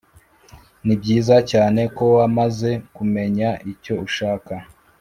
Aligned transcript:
ni 0.85 0.95
byiza 1.01 1.35
cyane 1.51 1.81
ko 1.95 2.05
wamaze 2.17 2.71
kumenya 2.95 3.49
icyo 3.71 3.93
ushaka 4.07 4.53